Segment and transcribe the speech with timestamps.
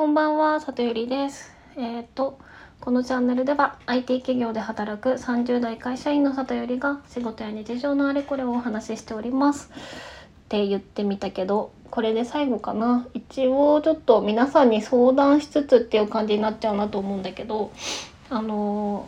[0.00, 1.52] こんばんは、里ゆりです。
[1.76, 2.38] えっ、と、
[2.80, 9.70] このチャンネルでは IT 企業で働く30代会社員の里ゆりが仕事や日常のあれこれをお話ししております。
[9.70, 13.08] って言ってみたけど、これで最後かな。
[13.12, 17.70] 一応ちょっと皆さんに相談しつつっていう感じになっちゃうなと思うんだけど、
[18.30, 19.06] あの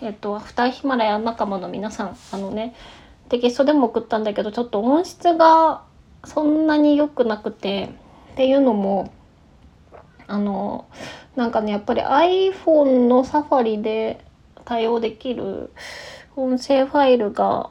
[0.00, 2.76] ーえっ、と、アフターヒマラヤ仲間の皆さん、あのね、
[3.30, 5.82] テキストでも送ったんだけど、ちょっと音質が
[6.24, 7.90] そんなに良くなくて、
[8.34, 9.12] っていうのも、
[10.30, 10.86] あの
[11.34, 14.24] なんかねやっぱり iPhone のサファリで
[14.64, 15.72] 対応できる
[16.36, 17.70] 音声ファイルが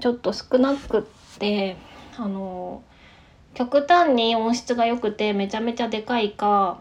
[0.00, 1.02] ちょっと少なくっ
[1.38, 1.76] て
[2.16, 2.82] あの
[3.52, 6.80] 極端に音質が良くてめちゃめちゃでかいか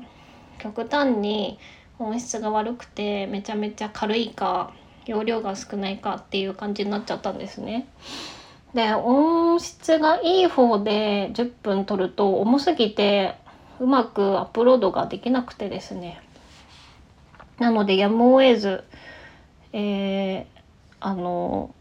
[0.58, 1.60] 極端に
[1.98, 4.72] 音質が悪くてめちゃめちゃ軽いか
[5.06, 7.88] 容量が少ないかっていう感じになっちゃったんですね。
[8.74, 13.36] で音質がいい方で10分撮ると重すぎて
[13.80, 16.22] うまくアップロードができなくてですね。
[17.60, 18.84] なのでやむを得ず、
[19.74, 20.60] えー
[21.02, 21.74] あの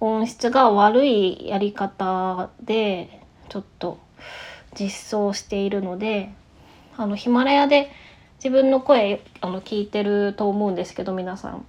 [0.00, 3.98] 音質が悪いやり方でちょっと
[4.78, 6.32] 実装しているので
[6.96, 7.90] あのヒマラヤで
[8.38, 11.66] 自分の声あの聞いてると思うんですけど皆さん。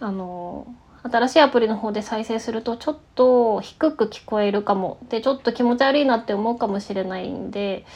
[0.00, 0.66] あの
[1.02, 4.98] 新しいアプリの方で再生するとちょっと低く聞こえるかも。
[5.08, 7.86] でちょっと気持ち悪いなって思うかもしれないんで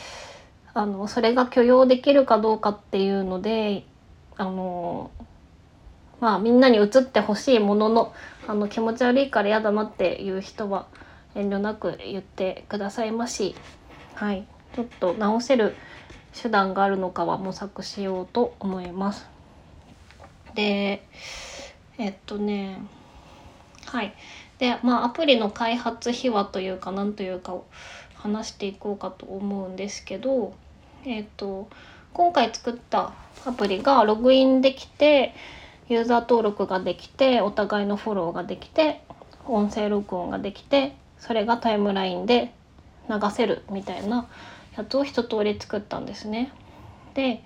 [0.74, 3.86] あのそれが許容できるかどうかっていうので
[4.36, 5.12] あの
[6.20, 8.12] まあみんなに映ってほしいものの
[8.46, 10.86] あの気持ち悪いから嫌だなっていう人は
[11.34, 13.54] 遠慮なく言ってくださいまし
[14.14, 15.76] はいちょっと直せる
[16.40, 19.28] 手段があるのかは模索しようと思います。
[20.54, 21.06] で
[21.98, 22.80] えっとね
[23.86, 24.14] はい
[24.58, 27.66] でまあアプリの開発秘話というかなんというかを
[28.14, 30.54] 話していこうかと思うんですけど
[31.06, 31.68] えっと
[32.12, 33.12] 今回作った
[33.44, 35.34] アプリがログインできて
[35.88, 39.02] ユーザー登録ができてお互いのフォローができて
[39.46, 42.52] 音声録音ができてそれがタイムラインで
[43.08, 44.28] 流せるみたいな
[44.76, 46.50] やつを一通り作ったんですね。
[47.14, 47.42] で、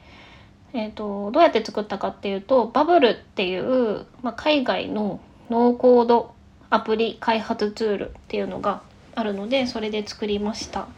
[0.73, 6.35] えー、とどうやって作ったかっていうとバブルっていう、まあ、海外のノーコード
[6.71, 8.83] アプリ開発ツールっていうのが
[9.15, 10.89] あるのでそれで作りました。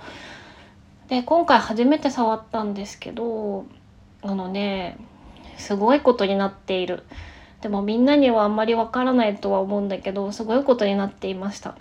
[1.11, 3.67] で今回初めて触ったんですけど
[4.23, 4.97] あのね
[5.59, 7.03] すごいことになっている。
[7.61, 11.71] でもみんなにはあんまりわからないとは思うんだけどすごいことになっていました。
[11.71, 11.75] っ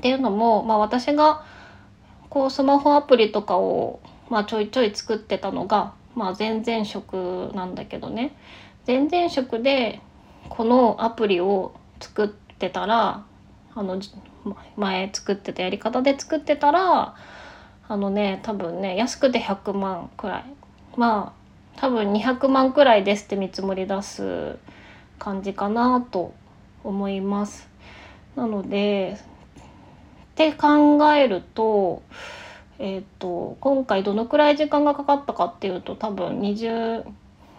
[0.00, 1.44] ていうのも、まあ、私が
[2.30, 4.00] こうスマホアプリとかを、
[4.30, 8.34] まあ、ちょいちょい作ってたのが、まあ、前々職なんだけどね。
[8.86, 10.00] 前々職で
[10.48, 13.24] このアプリを作ってたら
[13.74, 14.00] あの
[14.76, 17.14] 前作ってたやり方で作ってたら
[17.88, 20.44] あのね多分ね安くて100万くらい
[20.96, 24.58] まあ多分200万くらいですって見積もり出す
[25.18, 26.34] 感じかなと
[26.84, 27.68] 思います。
[28.36, 29.18] なので
[30.32, 32.02] って考えると,、
[32.78, 37.04] えー、と今回どのくらい時間がかかったかっていうと多分 20,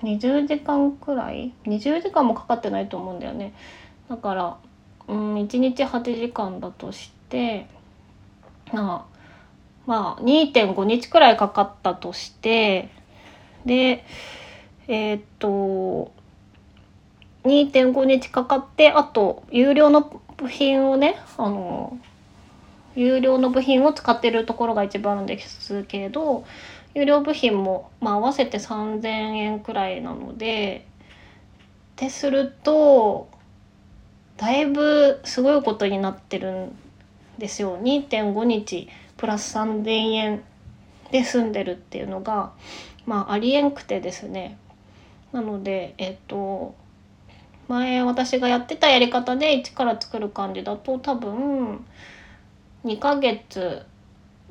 [0.01, 3.53] 20時間くらい？20時間もかかってないと思うんだよね。
[4.09, 4.57] だから、
[5.07, 7.67] うん、1日8時間だとして
[8.71, 9.12] まあ
[9.85, 12.89] まあ2.5日くらいかかったとして
[13.65, 14.05] で
[14.87, 16.11] えーっと
[17.43, 21.97] 2.5日かかってあと有料の部品をねあの
[22.95, 26.45] 有料の部品を使ってるところが一番あるんですけど
[26.93, 30.85] 有料部品も、まあ、合わせて3,000円くらいなので
[31.93, 33.29] ってすると
[34.37, 36.75] だいぶすごいことになってるん
[37.37, 37.77] ですよ。
[37.79, 38.89] 2.5日。
[39.23, 40.43] プラス3,000円
[41.09, 42.51] で済んでるっていうのが
[43.05, 44.57] まあありえんくてですね。
[45.31, 46.75] なのでえっと
[47.69, 51.85] 前私がやってたやり方で一から作る感じだと多分
[52.83, 53.85] 2ヶ月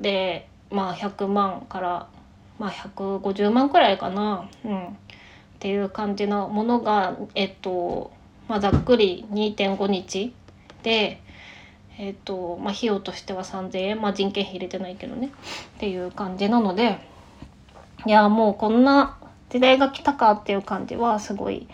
[0.01, 2.07] でまあ100万から
[2.57, 4.89] まあ150万くらいかな、うん、っ
[5.59, 8.11] ていう感じのものがえっと、
[8.47, 10.33] まあ、ざっくり2.5日
[10.81, 11.21] で
[11.97, 15.31] えっとまあ費用としては3,000円まあ人件費入れてないけどね
[15.77, 16.99] っていう感じなので
[18.05, 19.17] いやもうこんな
[19.49, 21.67] 時代が来たかっていう感じはすごい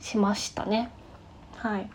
[0.00, 0.90] しましたね。
[1.56, 1.90] はい。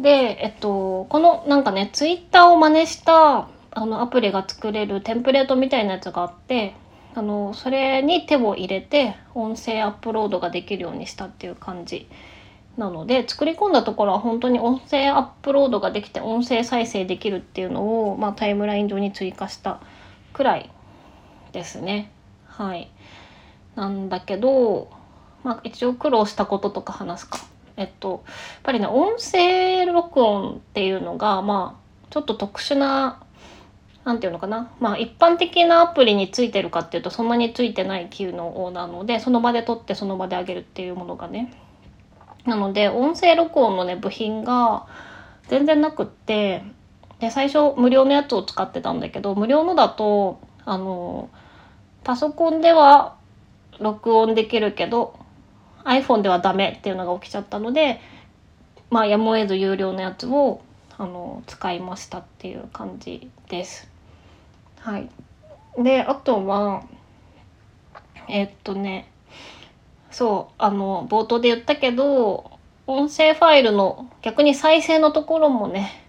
[0.00, 6.74] で、えっと、このなんかね、ツイッターを真似したあのアプリが作れるテンプレートみたいなやつがあって、
[7.14, 12.08] あの、それに手を入れて音声アップロードができるようにしたっていう感じ
[12.76, 19.80] なので、作り込んだところは本当に音声アップロードができて音声再生できるっていうのを、まあ、タイムライン上に追加した
[20.34, 20.70] くらい
[21.52, 22.10] ですね。
[22.46, 22.90] はい。
[23.76, 24.90] なんだけど、
[25.42, 27.38] まあ、一応苦労したこととか話すか。
[27.76, 33.22] えっと、やっぱりね、音声録音っていうのが、まあ、ちょっと特殊な、
[34.04, 34.70] なんていうのかな。
[34.80, 41.52] まあ、一般的なアプリについてるかっていうと、そんなについてない機能なので、その場で撮ってその場であげるっていうものがね。
[42.46, 44.86] なので、音声録音のね、部品が
[45.48, 46.62] 全然なくって、
[47.18, 51.28] で、最初無料のやつを使ってたんだけど、無料のだと、あの、
[52.04, 53.16] パソコンでは
[53.80, 55.18] 録音できるけど、
[55.86, 58.00] iPhone ではダメっていうのが起きちゃったので
[58.90, 60.60] まあやむを得ず有料のやつを
[60.98, 63.88] あの使いましたっていう感じです。
[64.80, 65.08] はい、
[65.78, 66.84] であとは
[68.28, 69.10] えっとね
[70.10, 72.50] そうあの冒頭で言ったけど
[72.86, 76.06] 音声ファイルの逆に再生のところもね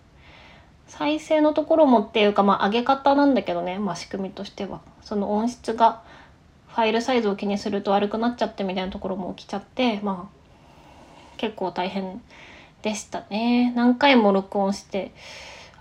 [0.88, 4.82] 再生のところもっていうかまあ上げ方なんだけどね、まあ、仕組みとしては。
[5.02, 6.02] その音質が
[6.68, 12.22] ファイルサイズを気にすると悪くなっちゃってみたいなところも起きちゃってまあ結構大変
[12.82, 13.74] でしたね。
[13.76, 15.14] 何回も録音して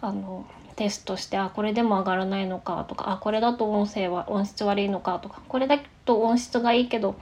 [0.01, 0.47] あの
[0.77, 7.17] テストしてあこれでも上がらないのかとかあこれだと音声は音質悪いのかとかこれだと音質がいいけど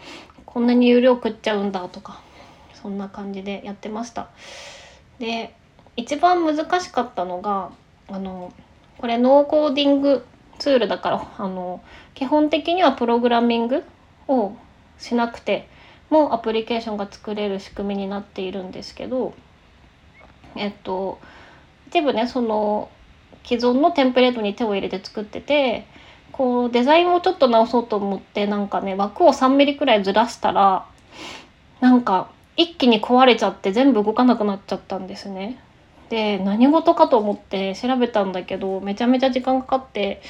[0.54, 2.22] こんなに容量食っちゃうんだとか
[2.74, 4.28] そんな感じでやってました。
[5.18, 5.52] で
[5.96, 7.70] 一番難しかったのが
[8.08, 8.52] あの
[8.98, 10.24] これノーコーディング
[10.60, 11.82] ツールだからあの
[12.14, 13.82] 基本的にはプログラミング
[14.28, 14.56] を
[14.98, 15.68] しなくて
[16.08, 19.34] もアプリケーションが作れる仕組みになっているんですけど
[20.54, 21.18] えっと
[21.88, 22.90] 一部ねその
[23.44, 25.86] 既存のテンプレートに手を入れて作ってて
[26.36, 30.84] こうデザインをちょっと直そうと思ってなんかね枠を3ミリくらいずらしたら
[31.80, 35.60] なんか一気に壊れちゃって全部動かなくなっちゃったんですね。
[36.08, 40.22] で何事かと思って調べたんだけどめちゃめちゃ時間かかって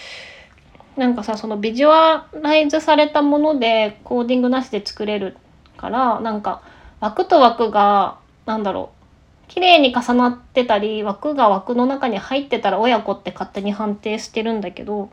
[0.97, 5.37] なんかさそのビジュアライズされたものでコーディングなしで作れる
[5.77, 6.63] からなんか
[7.01, 9.05] 枠と枠がなんだろう
[9.49, 15.11] 綺麗に重なってたり枠が枠の中に入ってたら親子って勝手に判定してるんだけど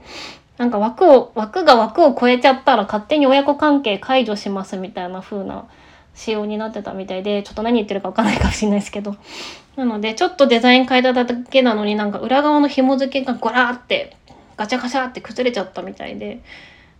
[0.62, 5.66] なんか枠を枠が枠を超えちゃったら勝手に親子関係解除しますみたいな風な
[6.14, 9.16] 仕様になってたみたいでちょっと何言ってるか分かんないかもしれないですけど。
[9.76, 14.16] なのでちょっとデザイン変えただけなのになんか裏側の紐付けがゴラーって
[14.56, 16.44] ガチャガチャって崩れちゃったみたいで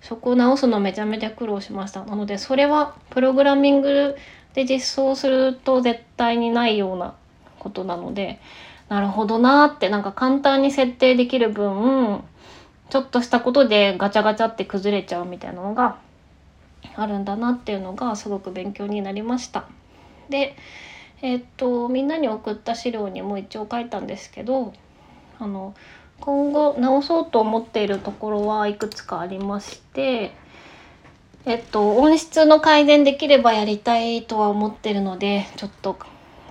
[0.02, 2.04] そこを直すのめちゃめちゃ苦労しました。
[2.04, 4.18] なのでそれはプログラミング
[4.56, 7.14] で実装すると絶対にないような
[7.60, 8.40] ことなので
[8.90, 12.24] なるほどなってなんか簡単に設定できる分
[12.92, 15.98] ちょっとしたことでガチャガチャって崩れちゃうみたいなのが
[16.96, 19.64] あるんだなっていうのがすごく勉強になりました。
[20.30, 20.58] で
[21.22, 24.74] えー、っとみんなに送った資料にも一応書いたんですけど
[25.40, 25.74] あの
[26.20, 30.34] 今後直そうと思っているところはいくつかありまして
[31.46, 35.98] えっと音質の改善できればやりたいとは思ってるのでちょっと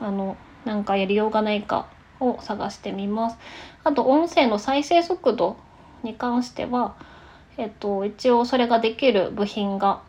[0.00, 1.88] あのなんかやりようがないか
[2.18, 3.36] を探してみます。
[3.84, 5.56] あと音声の再生速度
[6.02, 6.94] に関しては
[7.56, 10.02] えっと一応それができる部品が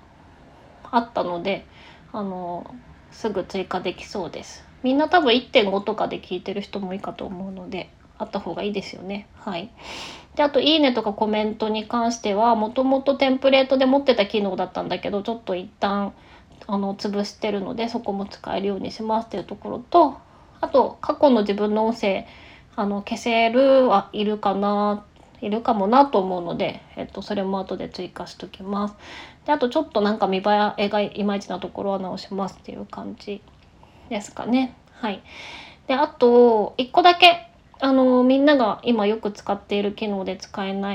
[0.83, 1.65] あったので
[2.11, 2.75] あの
[3.11, 4.63] すぐ追加できそうです。
[4.83, 9.27] みんな多分1.5とかで聞いてる人もいいかと思うのであった方がいいですよね。
[9.35, 9.71] はい。
[10.35, 16.13] で、あと、いいねとかコメントに関しては、もともとテンプレートで持ってた機能だったんだけど、ちょっと一旦、
[16.67, 20.17] あの、潰してるので、そこも使えるようにしますっていうところと、
[20.61, 22.27] あと、過去の自分の音声、
[22.75, 25.05] あの、消せるはいるかな、
[25.41, 28.95] いるかもなと思うので、えっと、それも後で追加しときます。
[29.45, 30.43] で、あと、ちょっとなんか見栄
[30.77, 33.41] えがいまいちなところは直しますっていう感じ
[34.09, 34.75] ですかね。
[34.91, 35.23] はい。
[35.87, 37.51] で、あと、一個だけ
[37.83, 40.93] あのみんなが今よく使っている機能で使えな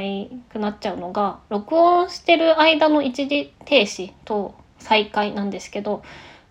[0.53, 6.05] くなっちゃうのが録音してる間の一時停止と再開なんですけど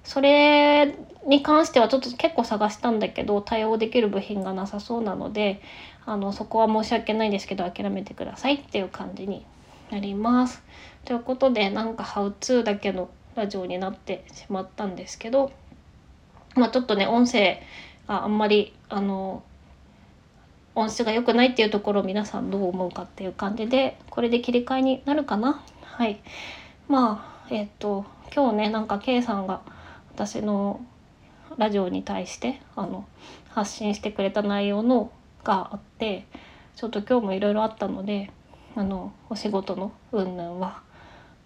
[0.04, 0.94] それ
[1.26, 5.62] に関してはちょっと結構探したんだけど対応できる部品がなさそうなので
[6.06, 9.46] あのそこは申し訳ないですけど諦めてくださいっていう感じに
[9.92, 10.64] なります。
[11.04, 15.52] ということでなんかハウツーだけのラジオになってしまったんですけど
[16.56, 17.62] まあちょっとね音声
[18.08, 19.44] があんまりあの
[20.74, 25.64] 音質が良くないっていうところを皆さんどう思うかっていう感じでこれで切り替えになるかな？
[25.84, 26.20] はい
[26.88, 29.62] まあえっ、と今日ねなんか K さんが
[30.14, 30.82] 私の
[31.58, 33.06] ラジオに対してあの
[33.50, 35.12] 発信してくれた内容の
[35.46, 36.26] があって
[36.76, 38.32] ちょっと今日もいろいろあったので
[38.76, 40.82] あのお仕事の云々は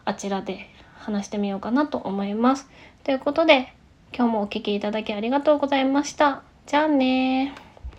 [0.05, 0.65] あちらで
[0.95, 2.67] 話してみようかなと思います。
[3.03, 3.73] ということで
[4.11, 6.41] 今日もお聴きいただきありがとうございました。
[6.65, 7.53] じゃあね